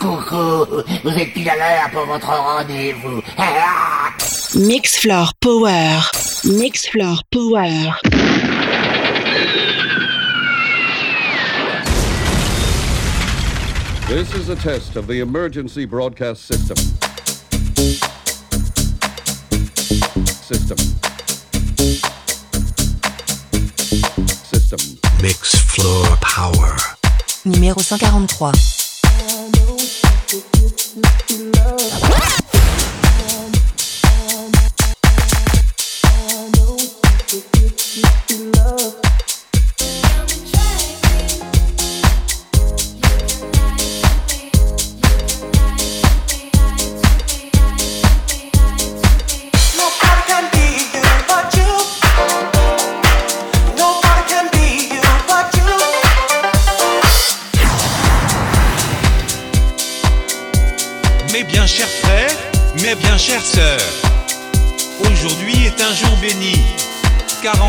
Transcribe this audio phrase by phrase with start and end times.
[0.00, 0.64] Coucou,
[1.04, 3.20] vous êtes pile à l'heure pour votre rendez-vous?
[3.36, 4.08] Ah
[4.54, 6.00] Mixfloor Power.
[6.46, 7.98] Mixfloor Power.
[14.08, 16.78] This is a test of the emergency broadcast system.
[20.24, 20.78] System.
[24.48, 24.98] System.
[25.20, 26.76] Mix Floor Power.
[27.44, 28.79] Numéro 143.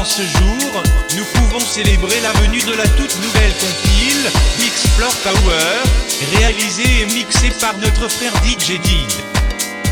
[0.06, 0.84] Ce jour,
[1.16, 7.52] nous pouvons célébrer la venue de la toute nouvelle compile Mixplore Power, réalisée et mixée
[7.60, 9.12] par notre frère DJ Did.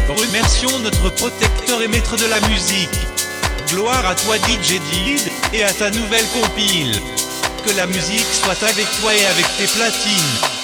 [0.08, 2.98] Remercions notre protecteur et maître de la musique.
[3.68, 7.00] Gloire à toi DJ Did et à ta nouvelle compile.
[7.66, 10.59] Que la musique soit avec toi et avec tes platines.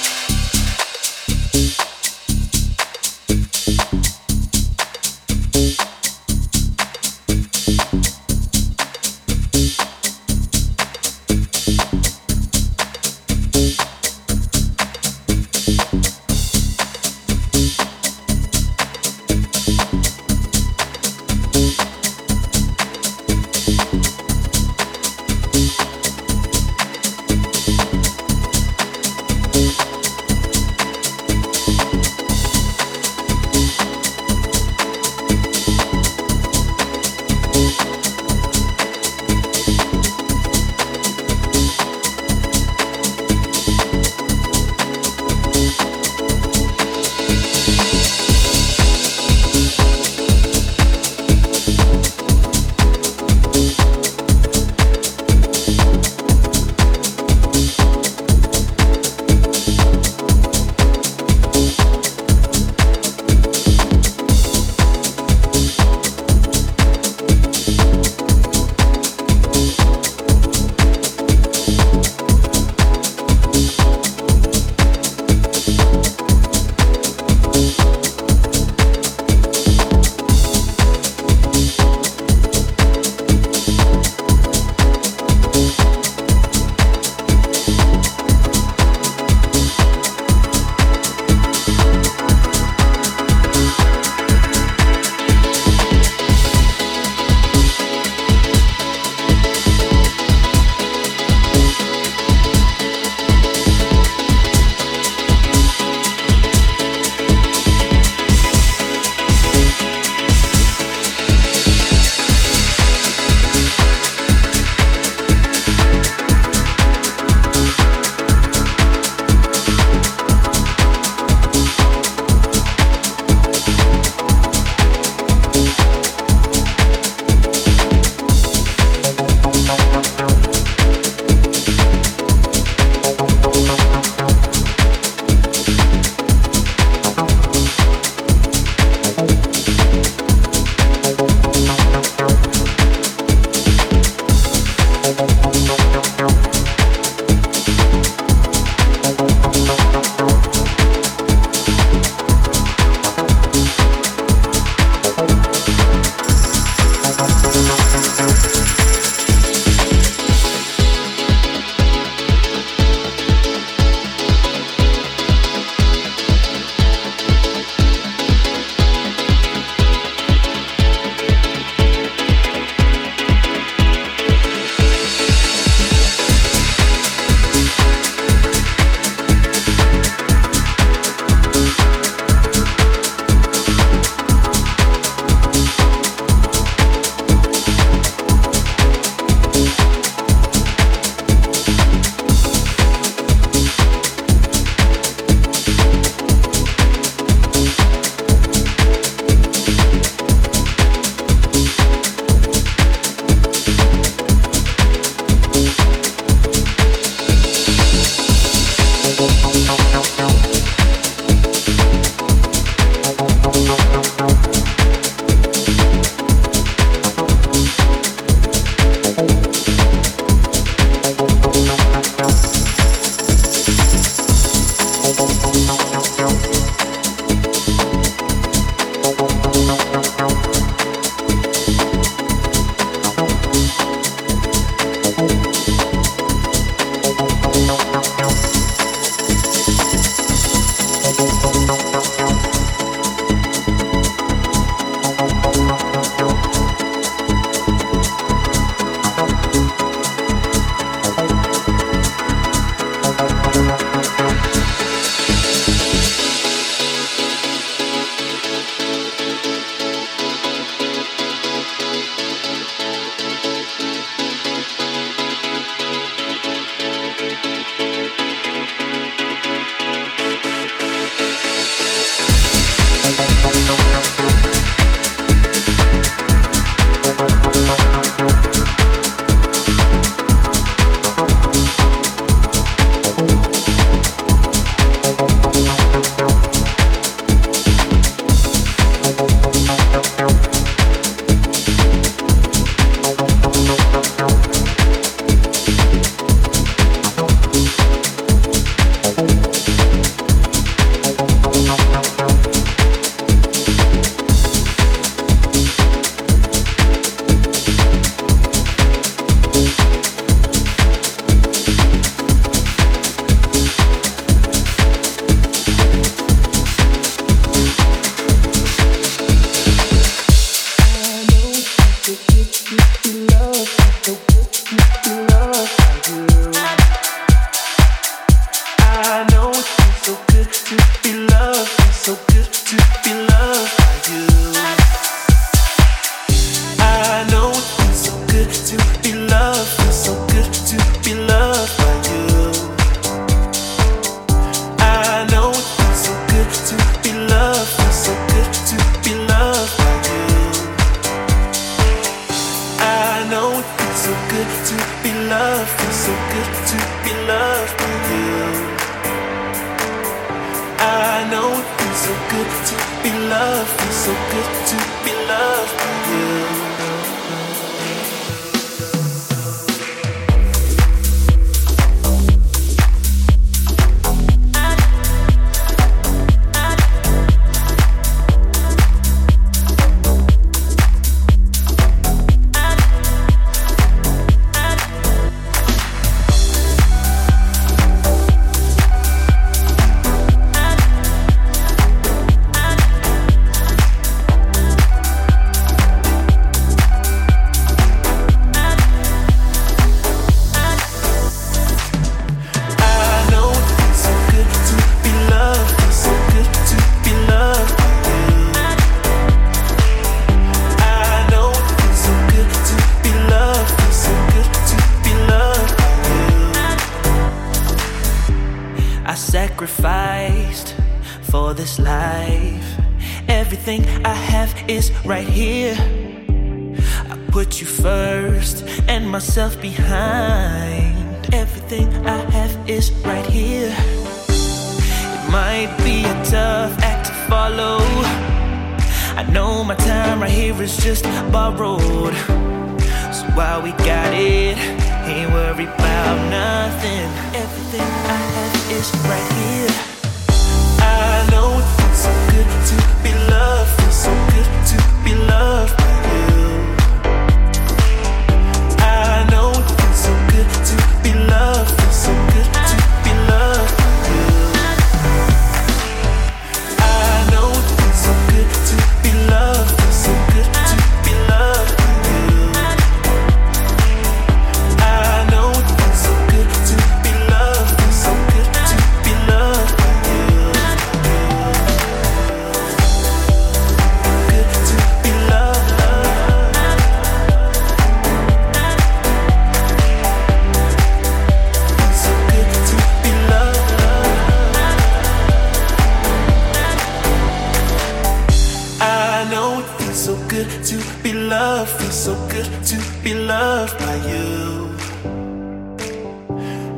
[362.36, 363.70] good to be loved.
[363.80, 365.80] Feels so good to be loved.
[366.12, 366.65] Yeah.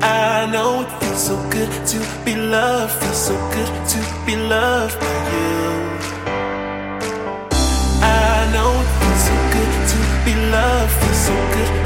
[0.01, 4.99] I know it feels so good to be loved, feels so good to be loved
[4.99, 5.57] by you.
[8.03, 11.76] I know it feels so good to be loved, feels so good.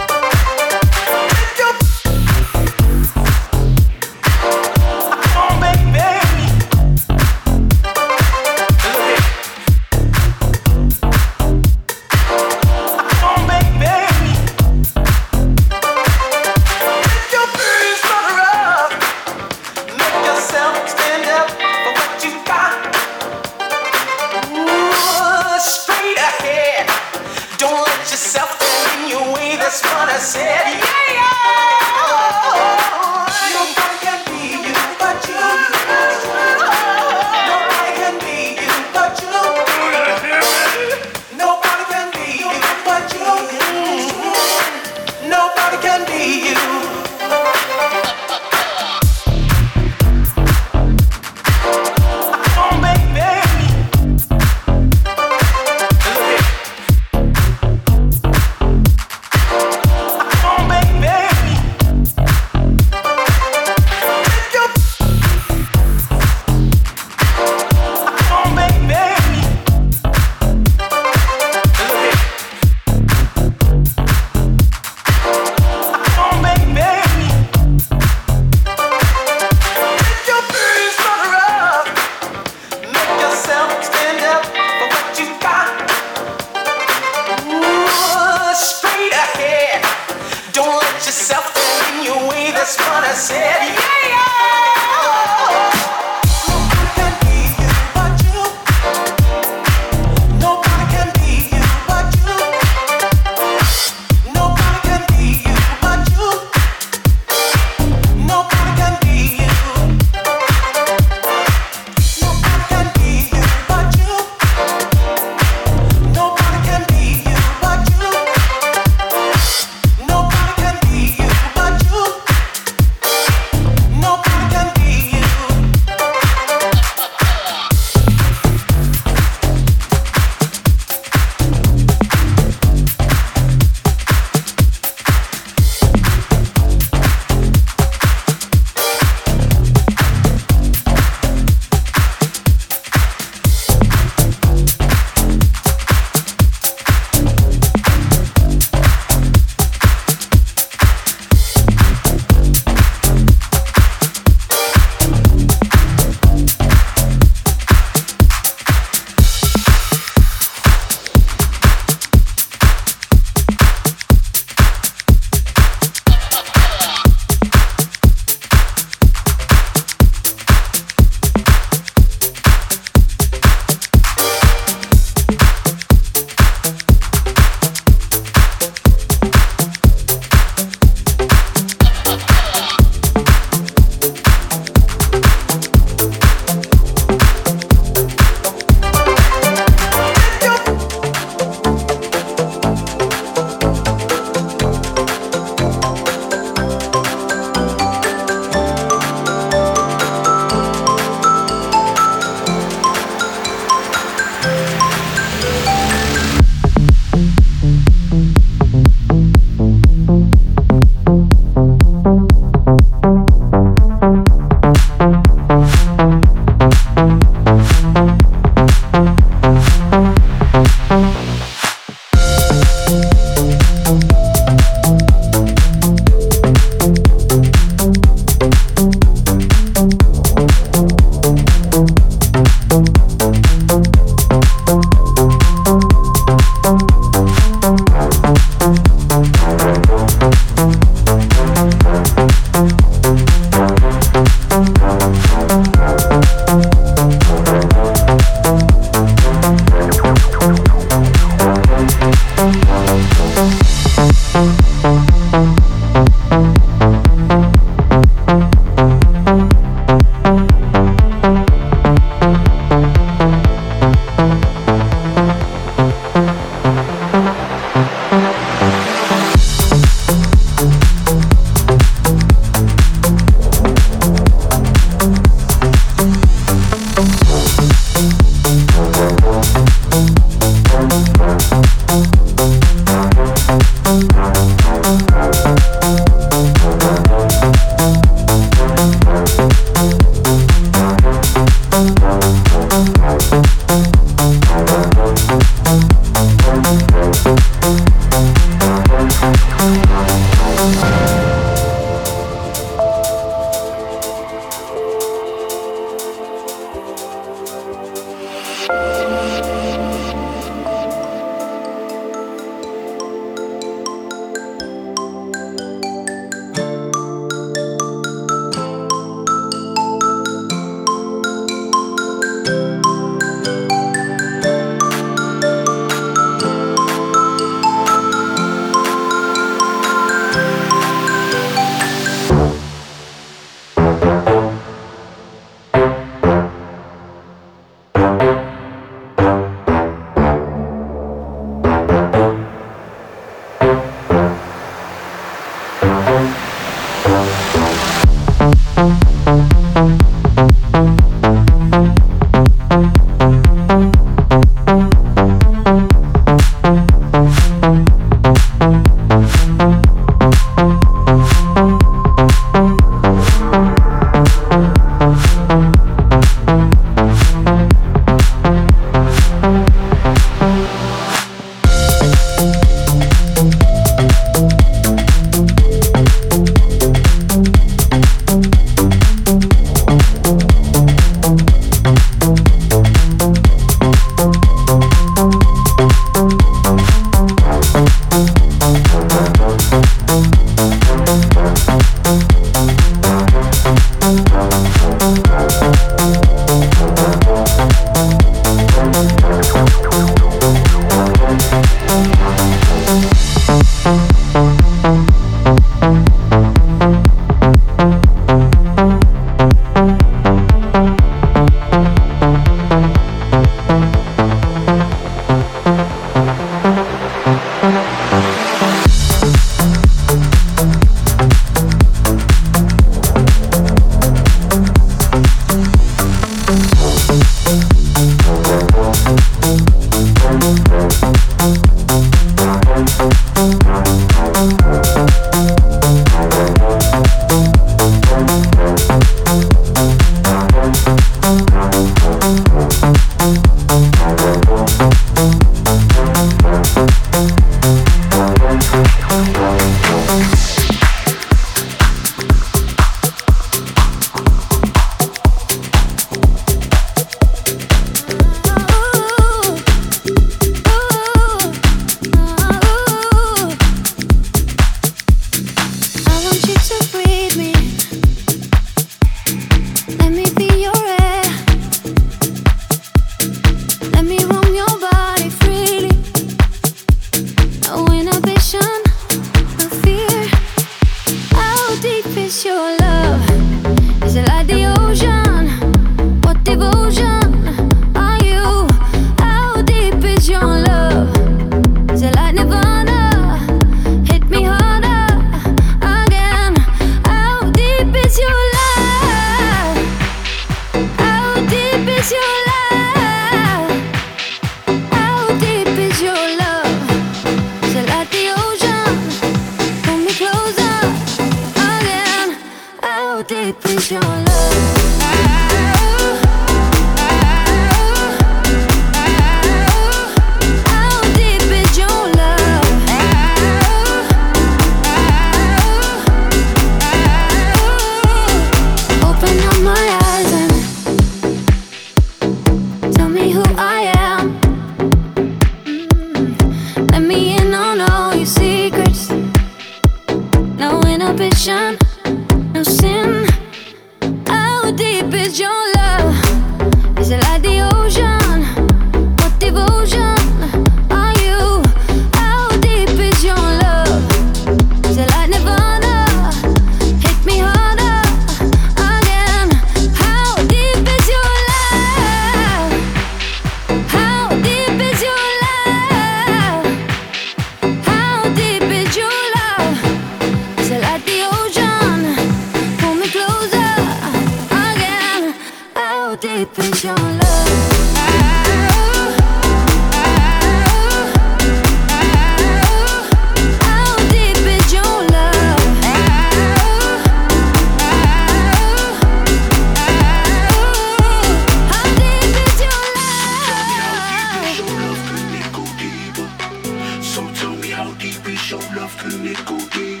[598.50, 598.96] your love?
[598.96, 600.00] Can it go deep?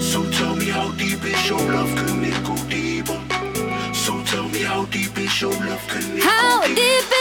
[0.00, 1.88] So tell me how deep is your love?
[1.96, 3.20] Can it go deeper?
[3.94, 5.86] So tell me how deep is your love?
[5.88, 6.76] Can it go deep?
[6.76, 7.11] deep?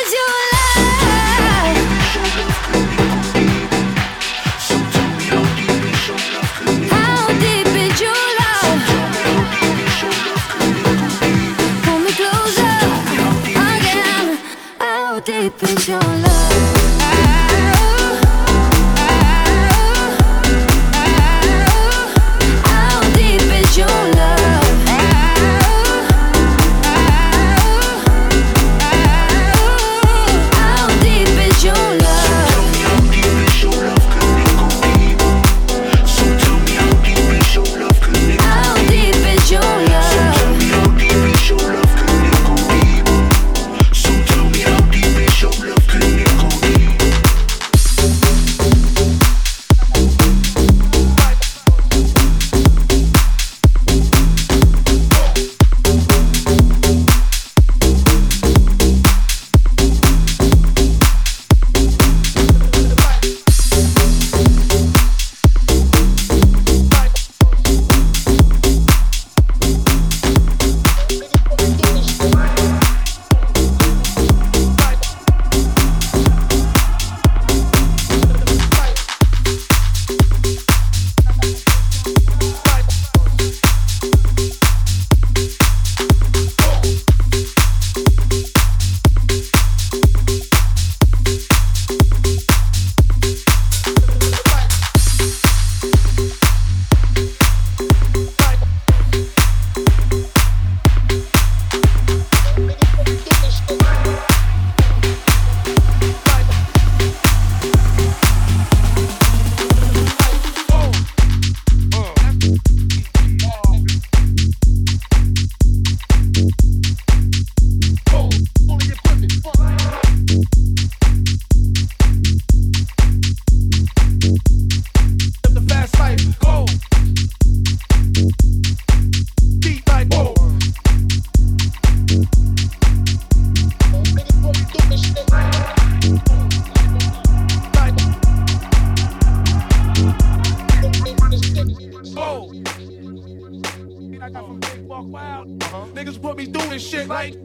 [146.45, 147.35] be doing shit like.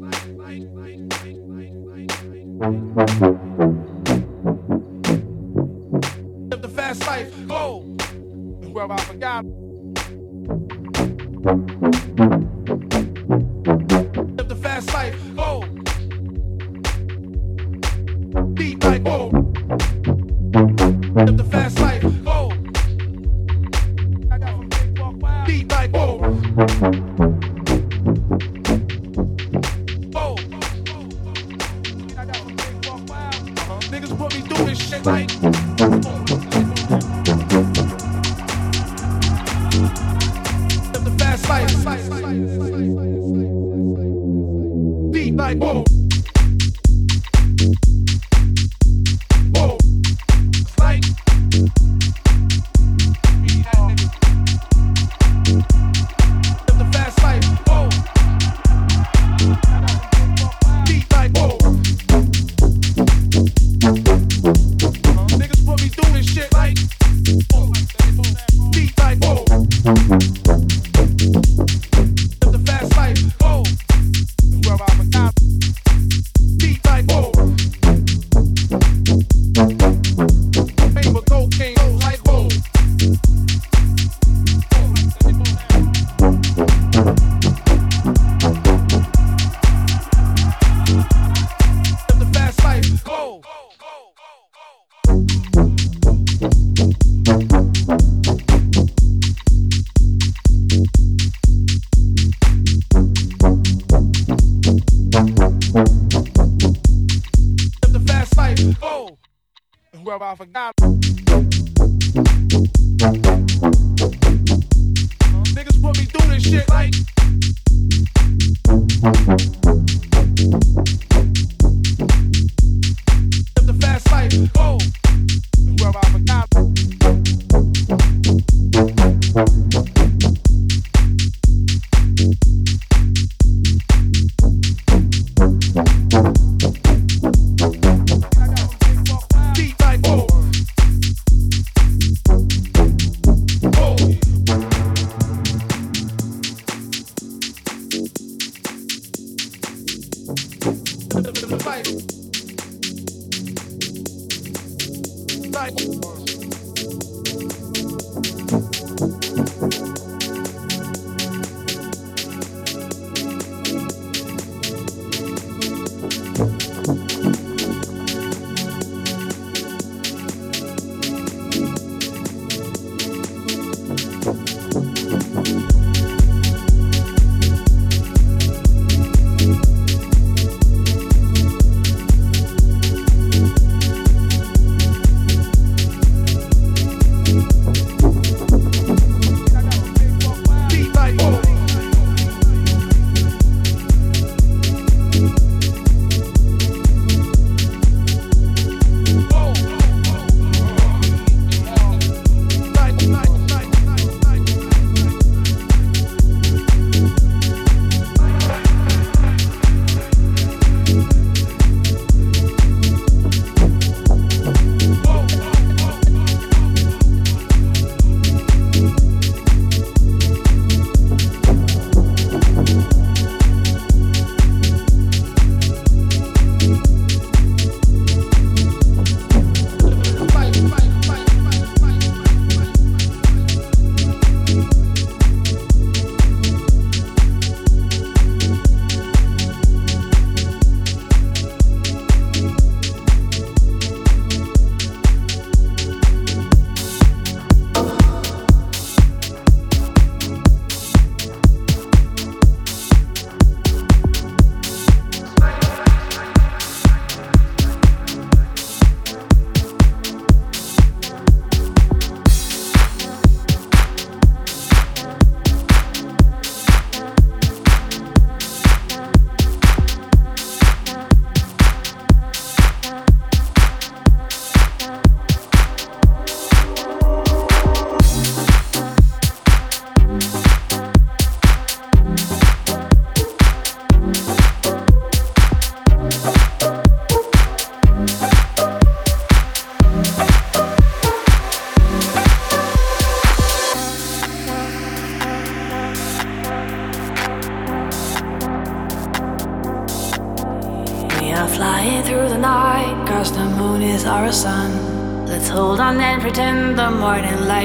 [6.51, 7.97] Live the fast life, go.
[8.63, 9.45] Whoever I forgot.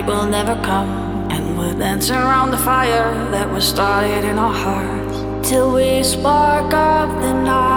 [0.02, 0.90] night will never come,
[1.32, 6.74] and we'll dance around the fire that was started in our hearts till we spark
[6.74, 7.71] up the night.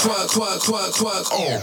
[0.00, 1.58] Twerk, twerk, twerk, twerk, oh.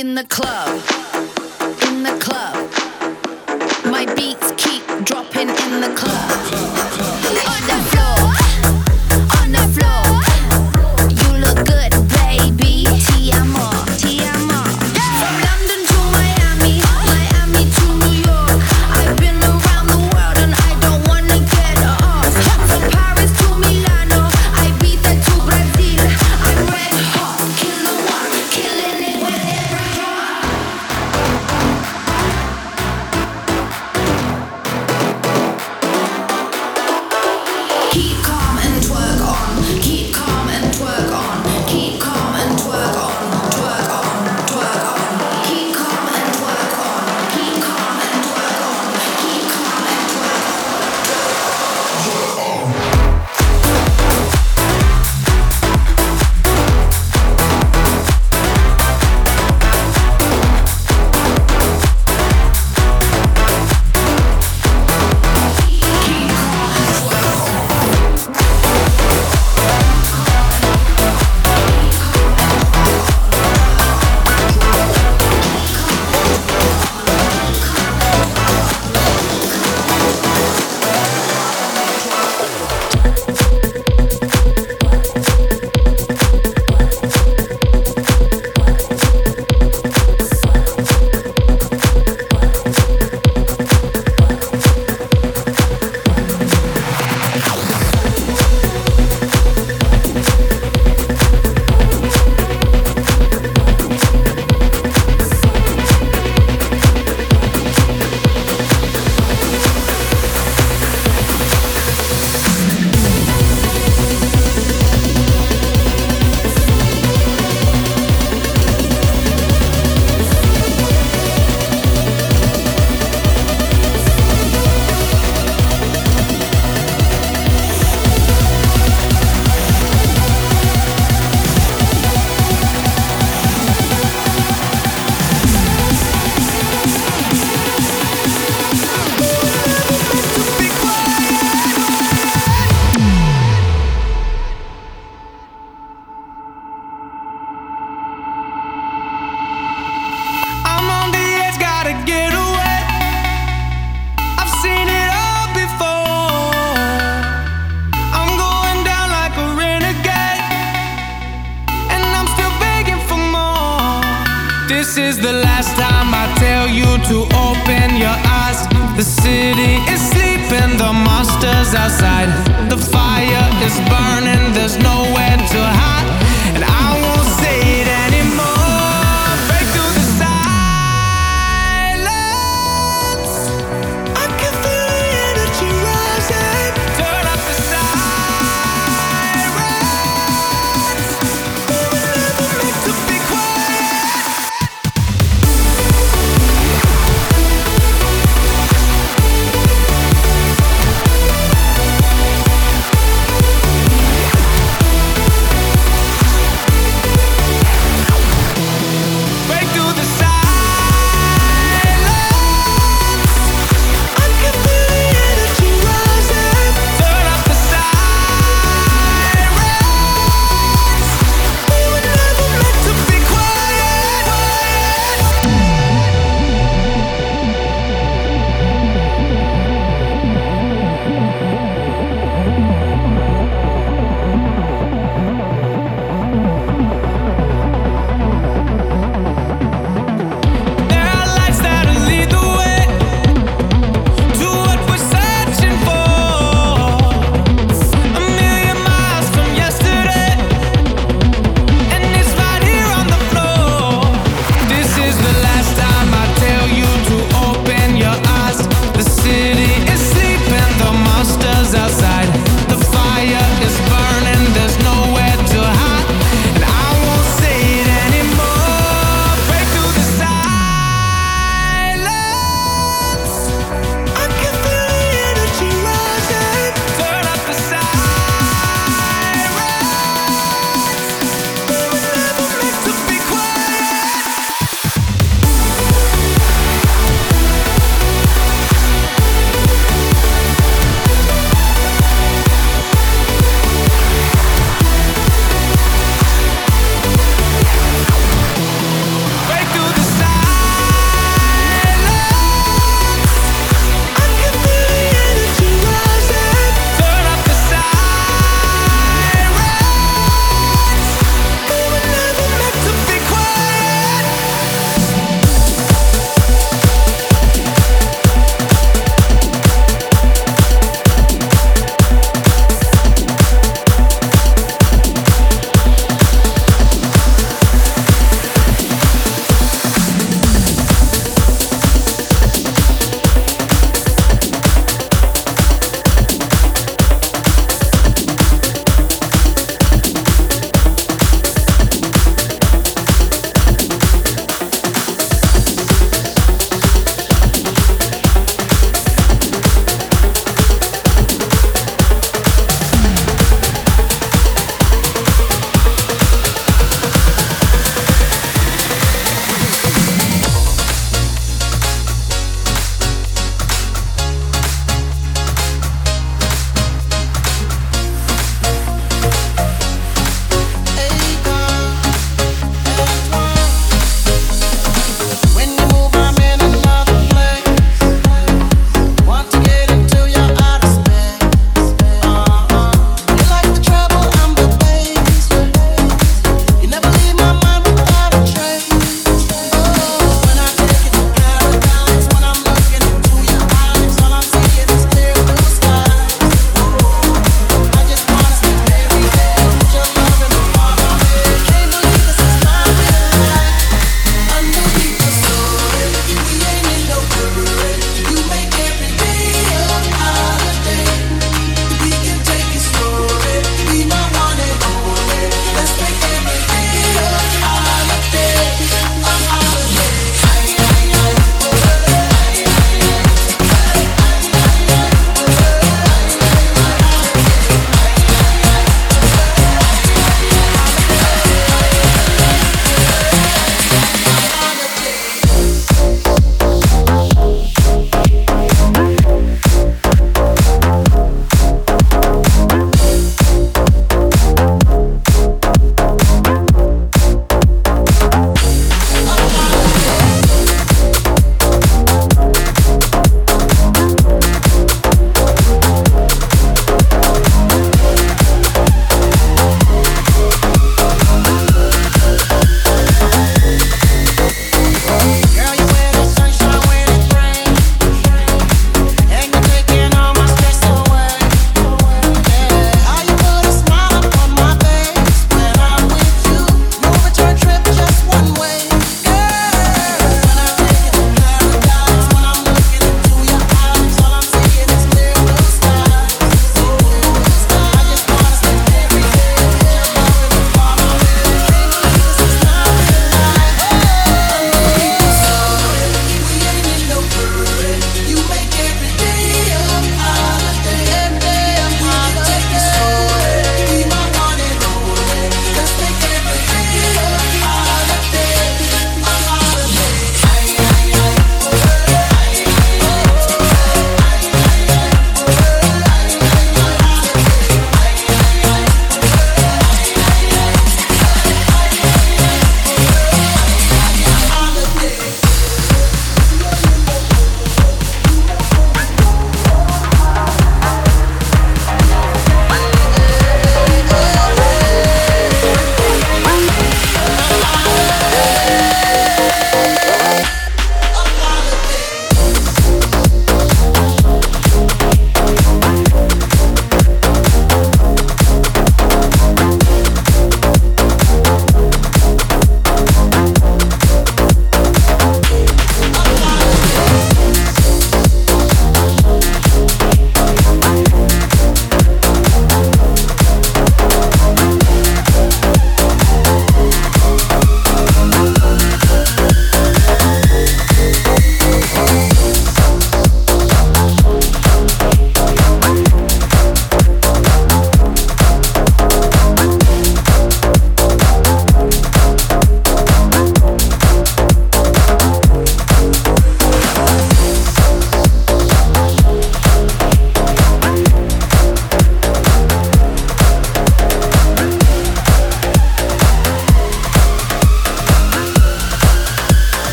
[0.00, 0.73] In the club,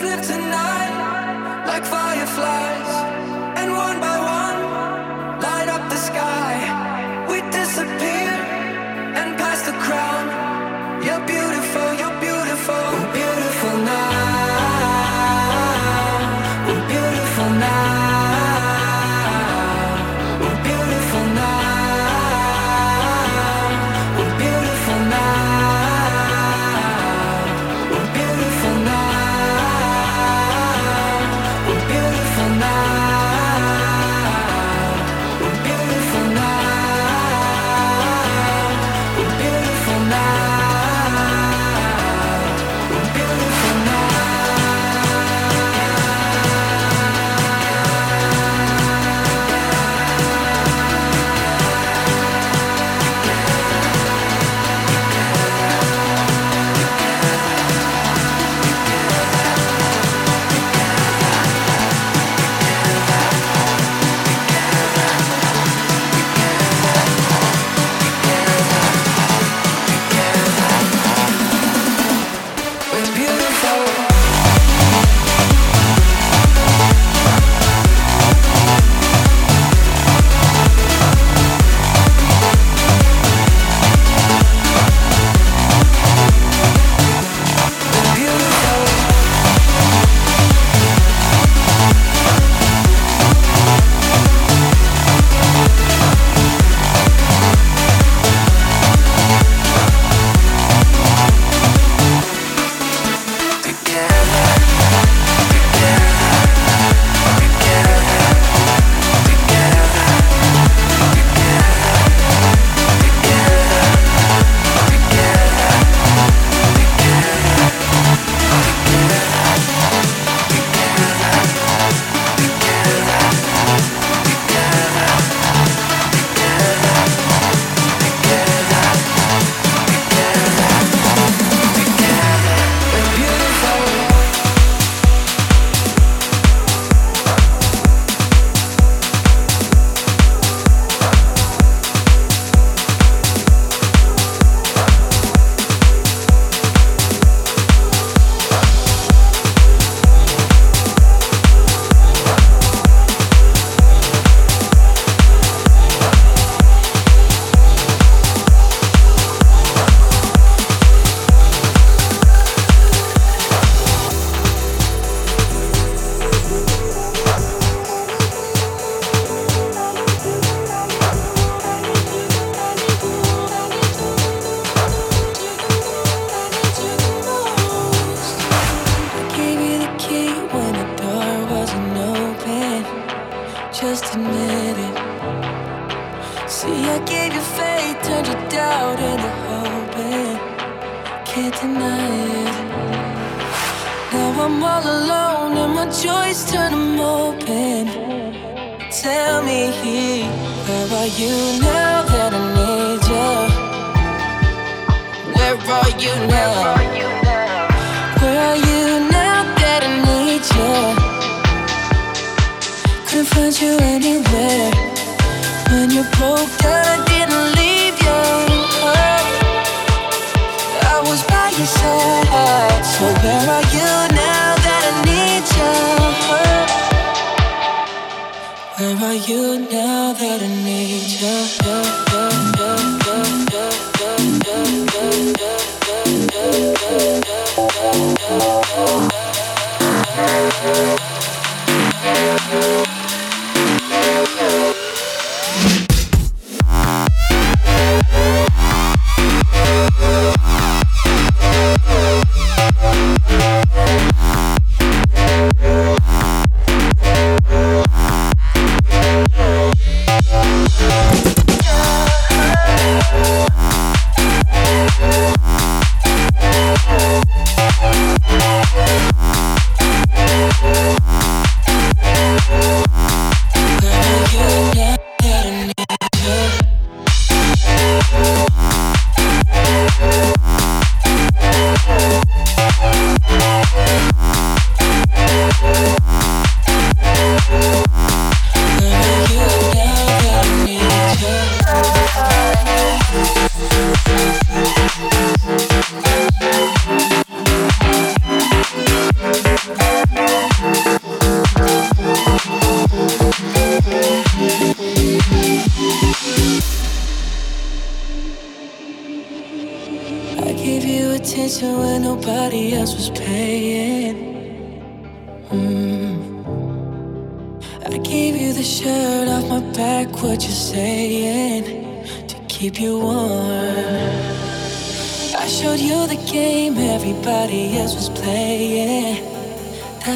[0.00, 2.97] Live tonight like fireflies,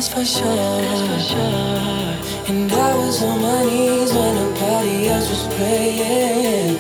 [0.03, 1.39] that's for sure.
[2.49, 6.79] And I was on my knees when nobody else was praying.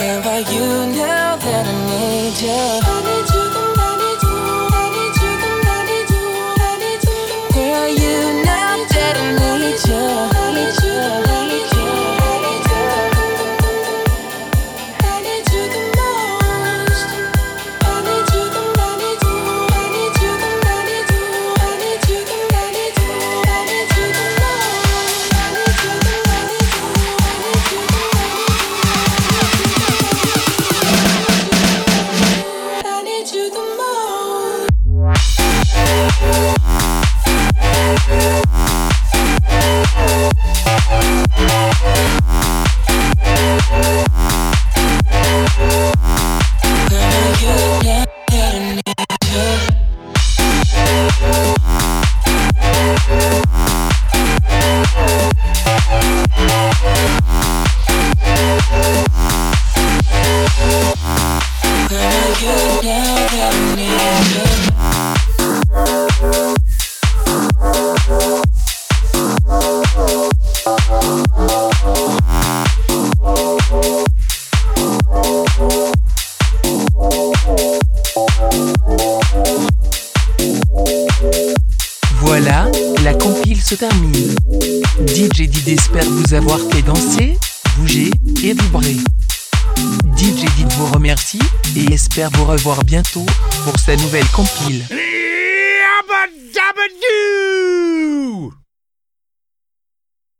[0.00, 2.83] And by you now that I need you.